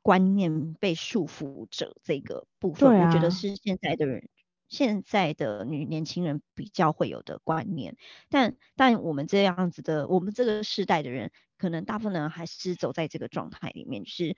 [0.01, 2.89] 观念被束缚着这个部分。
[2.89, 4.29] 我觉得是现在的人。
[4.71, 7.97] 现在的女年轻人比较会有的观念，
[8.29, 14.37] 但但我们这样子的，我们这个世代的人，可能大部分人还是走在这个状态里面，就是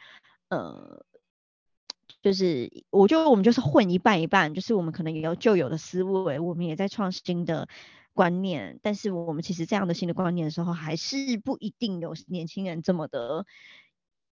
[0.50, 1.06] 呃，
[2.24, 7.70] 就是我觉得我们就是混一半一半，就是我们可能也有旧有的思维，我们也在创新的
[8.14, 13.46] 观念，但是我们其实这样的新的观念的时候，还是不一定有年轻人这么的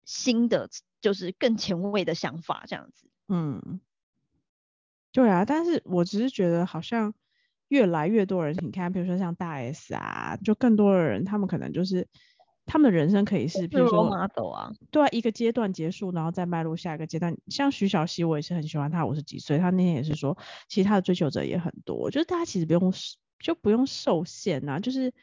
[0.05, 0.69] 新的，
[1.01, 3.81] 就是更前卫的想法这样子，嗯。
[5.11, 7.13] 对啊，但是我只是觉得好像
[7.69, 12.07] 越来越多人，你看，比如说像大 S 啊，就更多的人，他们可能就是
[12.65, 14.71] 他们的人生可以是，比如说 model 啊，
[15.11, 17.35] 一个阶段结束，然后再迈入下一个阶段。
[17.47, 22.93] 像徐小溪，我也是很喜欢他，五十几岁，他那天也是说，其实他的追求者也很多，就是大家其实不用
[23.39, 25.13] 就不用受限啊，就是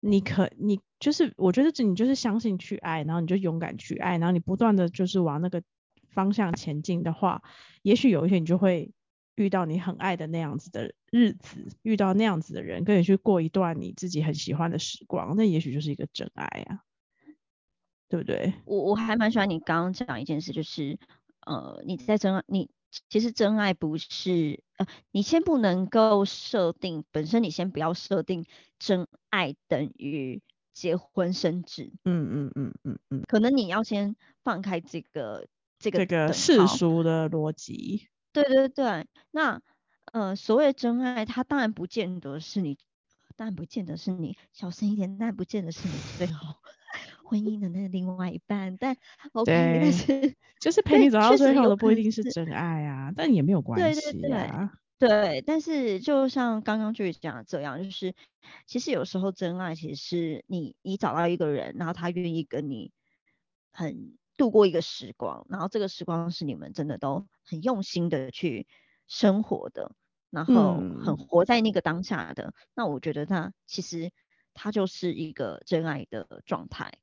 [0.00, 5.62] 你可你就是我觉得你就是相信去爱，然后你就勇敢去爱，然后你不断的就是往那个
[6.14, 7.42] 方向前进的话，
[7.82, 8.92] 也许有一天你就会。
[9.36, 16.84] 遇到你很爱的那样子的日子，遇到那样子的人，跟你去过一段你自己很喜欢的时光，那也许就是一个真爱啊，
[18.08, 18.54] 对不对？
[18.64, 21.00] 我我还蛮喜欢你刚刚讲一件事，就是
[21.40, 22.70] 呃，你在真爱，你
[23.08, 28.46] 其实真爱不是呃，你先不能够设定，本身你先不要设定
[28.78, 38.08] 真爱等于结婚生子，嗯嗯嗯嗯嗯，可能你要先放开这个这个这个世俗的逻辑。
[38.32, 39.62] 对对对，那
[40.12, 42.78] 呃，所谓的真爱，它当然不见得是你，
[43.36, 46.56] 当然不见得是你，小声一点，当然不见得是你最后
[47.22, 48.96] 婚姻的那另外一半，但
[49.34, 54.72] OK，但是就是陪你走到最后的不一定是真爱啊，但也没有关系啊。
[54.98, 58.14] 对，但是就像刚刚就讲的这样，就是
[58.66, 62.90] 其实有时候真爱其实是你你找到一个人，然后他愿意跟你
[63.70, 64.16] 很。
[64.36, 68.66] 度过一个时光，然后这个时光是你们真的都很用心的去
[69.06, 69.94] 生活的，
[70.30, 72.52] 然后很活在那个当下的。
[72.74, 74.10] 那我觉得那其实
[74.52, 76.94] 它就是一个真爱的状态。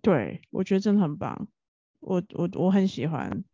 [0.00, 1.48] 对，我觉得真的很棒，
[2.00, 3.44] 我我我很喜欢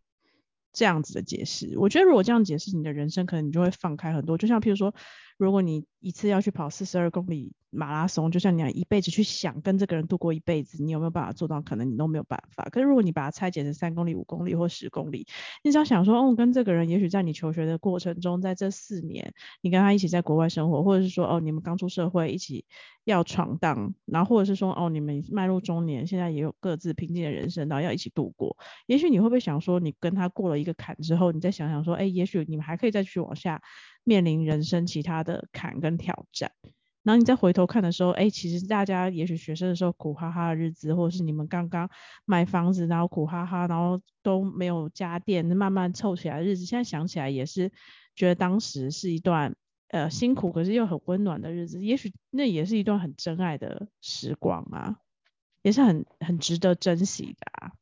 [0.72, 1.78] 这样子的解释。
[1.78, 4.38] 我觉得如果这样解释你的人生，可能你就会放开很多。
[4.38, 4.94] 就像譬如说，
[5.44, 7.52] 如果你一次要去跑四十二公里。
[7.72, 11.62] 马拉松就像你一辈子去想跟这个人度过一辈子，你有没有办法做到？
[11.62, 12.64] 可能你都没有办法。
[12.64, 15.24] 可是如果你把它拆解成三公里、五公里或十公里，
[15.62, 22.64] 你只要想说，哦，跟这个人，也许在你求学的过程中，在这四年，你跟他一起在国外生活，或者是说，哦，你们刚出社会一起
[23.04, 28.56] 要闯荡，然后或者是说，哦，你们迈入中年，现在也有各自平静的人生，然后要一起度过。
[28.86, 33.62] 也许你会不会想说，你跟他过了一个坎之后，你再想想说，哎，也许你们还可以再去往下
[34.04, 36.52] 面临人生其他的坎跟挑战。
[37.02, 41.88] 然后你再回头看的时候，哎，其实大家也许学生的时候苦哈哈的日子，或者是你们刚刚
[42.26, 47.72] 买房子，然后苦哈哈，然后都没有家电，慢慢凑起来的日子，现在想起来也是
[48.14, 49.56] 觉得当时是一段
[49.88, 51.82] 呃辛苦，可是又很温暖的日子。
[51.82, 54.98] 也许那也是一段很真爱的时光啊，
[55.62, 57.72] 也是很很值得珍惜的啊。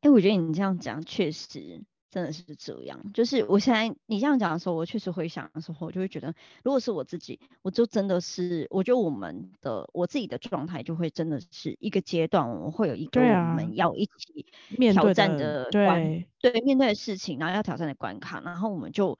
[0.00, 1.84] 哎，我觉得你这样讲确实。
[2.10, 14.46] 真的是这样，就是我现在你这样讲的时候，我确实回想的时候，我就会觉得，如果是我自己，我就真的是，我觉得我们的我自己的状态就会真的是一个阶段，我们会有一个我们要一起
[14.88, 19.18] 挑战的对对面对的事情，然后要挑战的关卡，然后我们就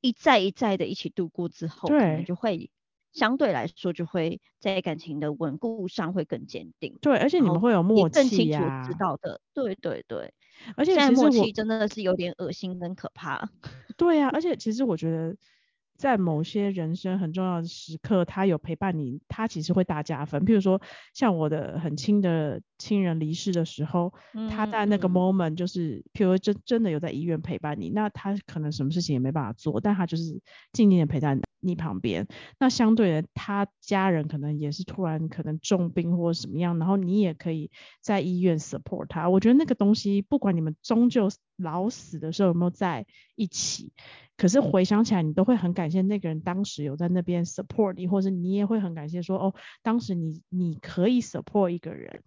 [0.00, 2.70] 一再一再的一起度过之后，可能就会
[3.12, 6.98] 相对来说就会在感情的稳固上会更坚定。
[7.00, 10.34] 对，而且你们会有默契呀，知道的，对对对。
[10.76, 13.48] 而且其实我真的是有点恶心跟可怕。
[13.96, 15.36] 对呀，而且其实我觉得，
[15.96, 20.44] 在某些人生很重要的时刻，他有陪伴你，他其实会大加分。
[20.44, 20.80] 譬如说，
[21.14, 24.12] 像我的很亲的亲人离世的时候，
[24.50, 30.38] 他在那个 moment 就是，譬如真真的有在医院陪伴你，那他可能什么事情也没办法做，但他就是
[30.72, 32.26] 静静的陪在你旁边。
[32.58, 39.28] 那相对的，他家人可能也是突然可能重病或者什么样，然后你也可以在医院 support 他。
[39.28, 43.92] 我觉得那个东西，不管你们终究老死的时候有没有在一起，
[44.36, 52.22] 可是回想起来，你都会很感谢那个人当时有在那边 support 你，或者你也会很感谢说，哦，当时你你可以 support 一个人。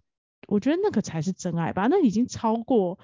[0.48, 2.98] 我觉得那个才是真爱吧，那已经超过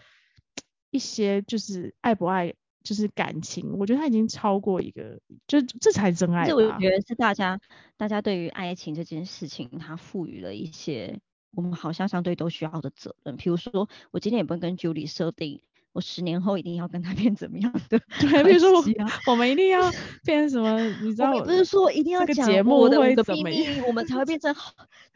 [0.90, 2.55] 一些就是爱不爱，
[2.87, 3.77] 就是感情。
[3.77, 5.18] 我觉得他已经超过一个，
[5.49, 6.46] 就这才真爱。
[6.46, 7.61] 这我觉得是大家
[7.96, 11.18] 大家对于爱情这件事情，他赋予了一些
[11.51, 13.37] 我们好像相对都需要的责任。
[13.37, 15.61] 比如说，我今天也不会跟 Julie 设定。
[15.92, 17.99] 我十年后一定要跟他变怎么样的？
[18.20, 18.85] 对，比如说我
[19.33, 19.81] 我们一定要
[20.25, 20.79] 变什么？
[21.03, 24.55] 你知道，不是说一定要讲节目的会怎么样，我们才会变成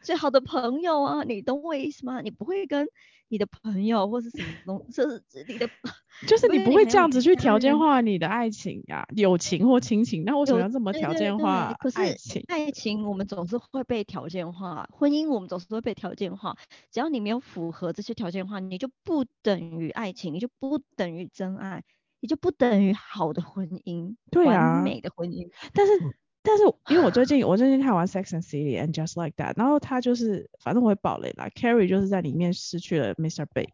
[0.01, 1.23] 最好的朋友啊？
[1.23, 2.21] 你懂我意思吗？
[2.21, 2.87] 你不会跟。
[3.31, 5.65] 你的朋友或是什么东，就是你的，
[6.27, 12.43] 就是你不会这样子去条件化你的爱情呀，友情或亲情，那为什么要这么条件化爱情？
[12.49, 16.57] 爱情我们总是会被条件化，婚姻我们总是会被条件化。
[16.91, 21.81] 只要你没有符合这些条件化，你就不等于爱情，你就不等于真爱，
[22.19, 25.49] 你就不等于好的婚姻，对完美的婚姻。
[25.73, 25.93] 但是。
[26.43, 33.45] 但是因为我最近我最近看完《Sex and City》and Just Like That，然后他就是反正我会爆雷啦，Carrie 就是在里面失去了 Mr.
[33.53, 33.69] Big，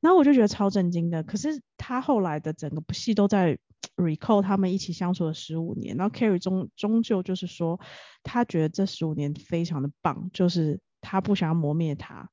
[0.00, 1.22] 然后我就觉得超震惊的。
[1.22, 3.56] 可是他后来的整个部戏都在
[3.96, 7.78] recall 他们一起相处了十五年，然后 Carrie 终终究就是说，
[8.24, 12.28] 他觉得这十五年非常的棒，就是他不想要磨灭他。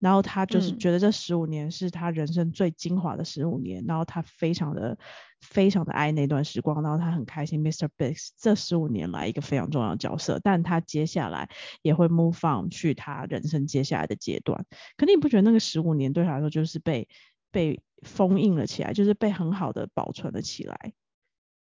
[0.00, 4.96] 然后他就是觉得这十五年是他人生最精华的十五年，然后他非常的
[5.40, 7.88] 非常的爱那段时光，然后他很开心，Mr.
[7.96, 11.50] Big 这十五年来一个非常重要的角色，但他接下来
[11.82, 14.64] 也会 move on 去他人生接下来的阶段。
[14.96, 17.08] 可你不觉得那个十五年对他来说就是被
[17.50, 20.92] 被封印了起来，就是被很好的保存了起来，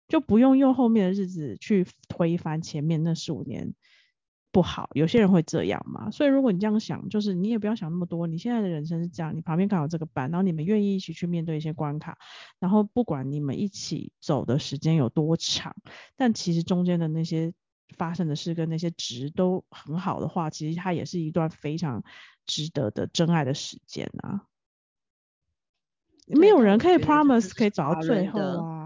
[0.08, 3.72] 就不用用后面的日子去推翻前面那十五年。
[4.52, 8.26] 不好，有些人会这样嘛，所以如果你这样想，就是你也不要想那么多。
[8.26, 12.18] 你现在的人生是这样，你旁边刚好这个班，然后你们愿意一起去面对一些关卡，
[12.58, 15.76] 然后不管你们一起走的时间有多长，
[16.16, 17.52] 但其实中间的那些
[17.96, 22.02] 发生的事跟那些值都很好的话，其实它也是一段非常
[22.44, 24.46] 值得的真爱的时间啊。
[26.26, 28.79] 没有人可以 promise 可以找到最后啊。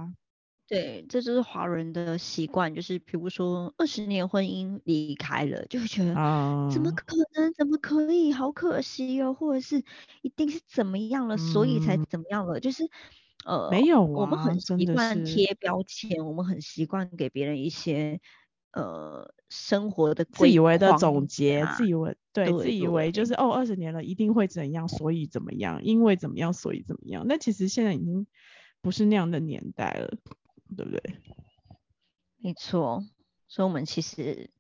[0.69, 6.15] 对，这就是华人的习惯，就是比如说二十年婚姻离开了，就会觉得
[6.71, 7.05] 怎么可
[7.37, 9.83] 能，怎么可以，好可惜哦，或者是
[10.23, 12.83] 一定是怎么样了，所以才怎么样了，就是
[13.45, 18.19] 呃，没有，我们很习惯贴标签，我们很习惯给别人一些
[18.73, 23.27] 呃生活的自以为的总结，自以为对，自以为就。
[23.27, 28.27] 是哦，二十年了一定会怎样，所以怎么样，因为怎么样，所以怎么样，那其实现在已经
[28.81, 30.17] 不是那样的年代了。
[30.75, 31.17] 对不对？
[32.37, 33.05] 没错，
[33.49, 34.51] 所以我们其实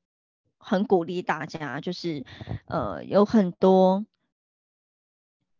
[0.56, 2.24] 很鼓励大家，就是
[2.66, 4.06] 呃有很多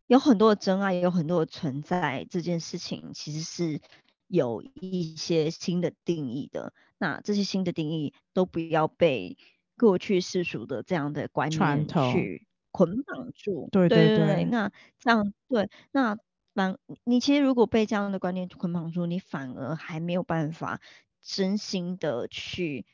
[0.07, 3.81] 有很多的真爱，也有很多的存在，这件事情其实是
[4.27, 6.73] 有一些新的定义的。
[6.97, 9.37] 那这些新的定义都不要被
[9.77, 13.69] 过去世俗的这样的观念去捆绑住。
[13.71, 14.45] 对对对。
[14.45, 16.17] 那这样对，那
[16.55, 20.81] 反你其实如果被这样的观念捆绑住，你反而还没有办法
[21.21, 22.87] 真心的去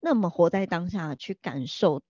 [0.00, 2.02] 那么活在当下，去感受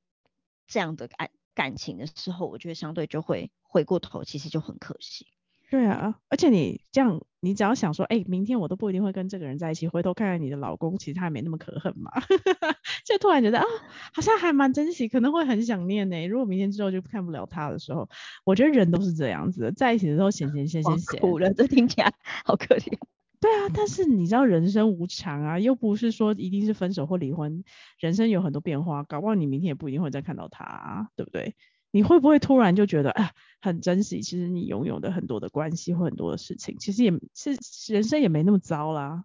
[0.67, 5.27] 这样的爱感情的时候，我觉得相对就会回过头，其实就很可惜。
[5.73, 12.11] 对啊，而且你这样，你只要想说，哎，明天我都不一定会跟这个人在一起，回头看看你的老公，其实他也没那么可恨嘛，
[13.07, 13.65] 就突然觉得啊，
[14.13, 16.27] 好像还蛮珍惜，可能会很想念呢。
[16.27, 18.07] 如果明天之后就看不了他的时候，
[18.45, 22.13] 我觉得人都是这样子的，在一起的时候闲闲闲闲闲，苦了，这听起来
[22.45, 22.99] 好可怜。
[23.41, 27.65] 对啊，但是你知道人生无常啊，又不是说一定是分手或离婚，
[27.99, 31.55] 人生有很多变化，搞不好你明天也不一定会再看到他，对不对？
[31.93, 33.31] 你会不会突然就觉得啊，
[33.61, 34.23] 很珍惜？
[34.23, 39.25] 其实你拥有的很多的关系或很多的事情，其实也是人生也没那么糟啦。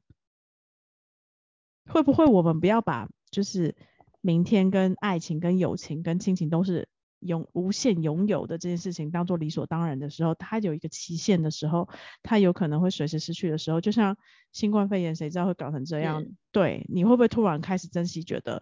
[1.90, 3.76] 会不会我们不要把就是
[4.20, 6.90] 明天跟爱情、跟友情、跟亲情都是
[7.20, 11.88] 永无限拥有的这件事情当做理所当然的时候，它有一个期限的时候，
[12.22, 14.18] 它有可能会随时失去的时候，就像
[14.52, 16.22] 新冠肺炎，谁知道会搞成这样？
[16.52, 18.62] 对，你会不会突然开始珍惜，觉得？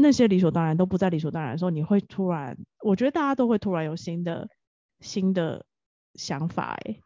[0.00, 4.48] 那些理所当然都不再理所当然的时候，你会突然，我觉得大家都会突然有新的
[5.00, 5.66] 新的
[6.14, 7.00] 想法哎。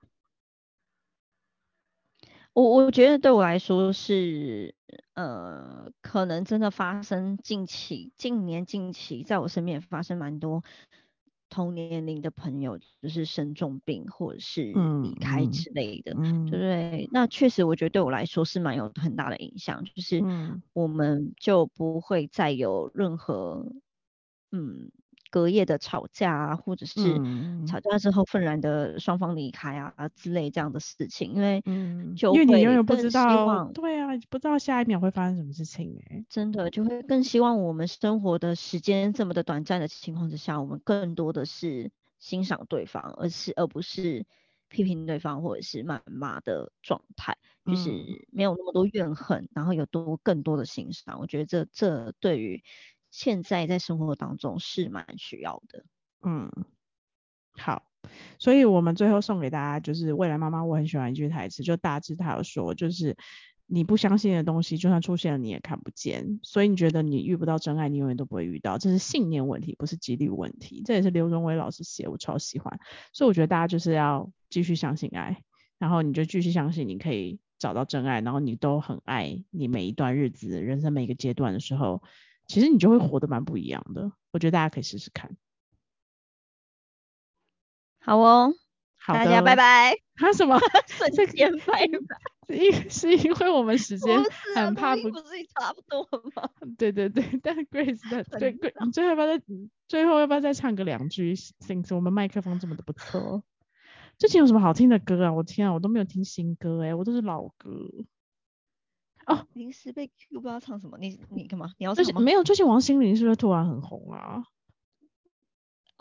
[2.55, 4.74] 我我觉得对我来说是，
[5.14, 10.62] 呃，可能真的发生近期、近年、近期，在我身边发生蛮多。
[11.53, 16.14] 同年龄的朋友就是生重病或者是离开之类的，
[16.46, 17.09] 对不对？
[17.12, 20.24] 那确实我觉得对我来说是蛮有很大的影响，就是
[20.72, 23.66] 我们就不会再有任何
[24.53, 24.90] 嗯
[25.33, 27.01] 隔夜的吵架啊，或者是
[27.66, 31.62] 吵架之后愤然的双方离开啊之类这样的事情，因为
[32.14, 44.26] 就，因为你永远不知道，对啊，不知道下一秒会发生什么事情哎，真的就会更希望我们生活的时间这么的短暂的情况之下，我们更多的是欣赏对方，而是而不是
[44.68, 47.91] 批评对方或者是谩骂的状态，就是
[48.30, 51.18] 没有那么多怨恨，然后有多更多的欣赏。
[51.20, 52.62] 我觉得这这对于
[53.12, 55.84] 现在在生活当中是蛮需要的。
[56.22, 56.50] 嗯，
[57.52, 57.84] 好，
[58.40, 63.16] 所以我们最后送给大家就是未来妈妈，我很喜欢一句台词，就大致他有说，就是。
[63.66, 66.40] 你不相信的东西，就算出现了，你也看不见。
[66.42, 70.82] 所以你觉得你遇不到真爱，你永远都不会遇到，这是信念问题，不是几率问题。
[70.84, 72.78] 这也是刘荣伟老师写，我超喜欢。
[73.14, 75.42] 所以我觉得大家就是要继续相信爱，
[75.78, 82.02] 然后你就继续相信你可以找到真爱，然后你都很爱你每一段日子，人生每一个阶段的时候，
[82.53, 84.12] 其实你就会活得蛮不一样的。
[84.30, 85.34] 我觉得大家可以试试看。
[87.98, 88.53] 好哦，
[88.98, 89.96] 好大家拜拜。
[90.16, 90.59] 他什么？
[90.86, 92.18] 瞬间拜拜。
[92.55, 94.22] 因是因为我们时间
[94.55, 95.24] 很怕不，不是
[95.59, 96.46] 差不多吗？
[96.76, 99.42] 对对对，但 Grace 的对，你最后要不要再
[99.88, 103.42] 最后要不要再唱个两句？Since 我们麦克风这么的不错，
[104.18, 105.32] 最近有什么好听的歌啊？
[105.32, 107.88] 我天啊，我都没有听新歌哎，我都是老歌。
[109.27, 111.73] 哦，临时被 Q 不知道唱什么，你你干嘛？
[111.79, 112.20] 你要什么？
[112.20, 114.45] 没有，最近王心凌是不是突然很红啊？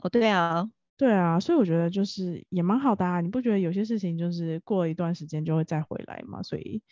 [0.02, 0.70] 哦，对啊。
[0.98, 6.44] 对啊，所以我觉得就是也蛮好的啊，你不觉得有些事情就是过一段时间就会再回来吗？
[6.44, 6.84] 所以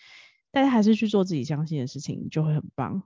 [0.50, 3.04] 大家还是去做自己相信的事情，就会很棒。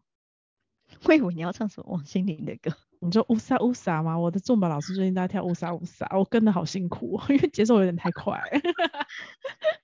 [1.03, 2.71] 我以为你要唱什么王心凌的歌？
[3.01, 4.17] 你说乌撒乌撒吗？
[4.17, 8.39] 我的重宝老师最近在跳乌撒乌撒，我跟的好辛苦， 因为节奏有点太快。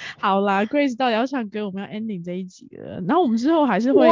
[0.18, 4.08] 好啦，Grace 到底要唱歌，我们要 ending 这一集了，然后我们之后还是会。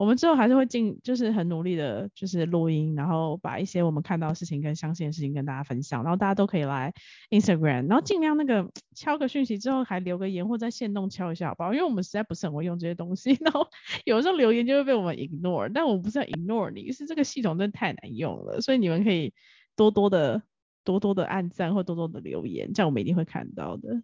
[0.00, 6.94] 我们之后还是会进，就是很努力的，就是录音，然后把一些我们看到的事情跟相信的事情跟大家分享，然后大家都可以来
[7.30, 11.72] Instagram，然后尽量那个敲个讯息之后还留个言或在线动敲一下好不好？
[11.74, 13.66] 因为我们实在不是很会用这些东西， 然后
[14.04, 19.34] 有时候留言就会被我们 ignore，但我不是要 ignore 你，是这个系统真的太难用了，所以你们可以
[19.74, 20.40] 多多的
[20.84, 24.00] 多多的按赞或多多的留言，这样我们一定会看到的。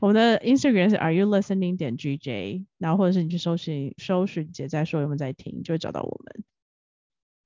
[0.00, 6.44] 我们的 Instagram 是 Are you listening 点 GJ，然后或者是你去搜寻搜寻姐在说有没有在听，就会找到我们。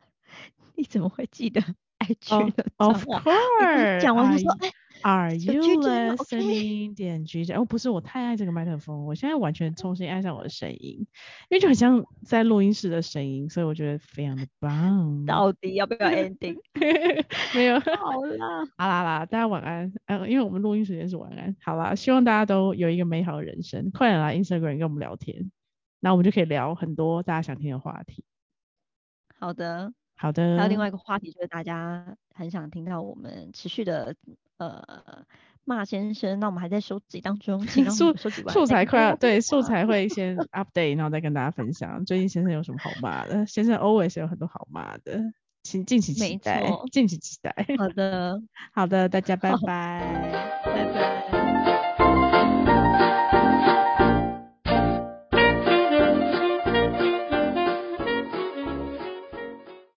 [0.76, 1.60] 你怎么会记得
[1.98, 4.70] IG 的？Of course，讲完就说哎。
[5.02, 6.94] Are you listening?
[6.94, 11.06] 点 G J 哦，不是，我太爱这个麦克风，我现在完全重新爱上我的声音，
[11.48, 15.24] 因为就很像在录音室的声音，所以我觉得非常的棒。
[15.26, 16.58] 到底要不要 ending？
[17.54, 17.80] 没有。
[17.80, 18.46] 好啦，
[18.76, 19.92] 好啦啦，大家晚安。
[20.06, 21.56] 嗯，因为我们录音时间是晚安。
[21.62, 23.90] 好啦，希望大家都有一个美好的人生。
[23.92, 25.50] 快点来 Instagram 跟我们聊天，
[26.00, 28.24] 那我们就可以聊很多大家想听的话题。
[29.38, 30.58] 好的，好的。
[30.58, 34.14] 还有另外一个话题就是大家很想听到我们持续的
[34.58, 35.24] 呃
[35.64, 43.46] 骂先生，那我们还在收集当中，请让我素们收集完素材快要对素材会先 update，然后再跟大家分享最近先生有什么好骂的。
[43.46, 45.18] 先生 always 有很多好骂的，
[45.62, 47.54] 请敬请期没待错，敬请期待。
[47.78, 48.42] 好的，
[48.74, 50.60] 好的，大家拜好拜。
[50.64, 51.69] 拜拜。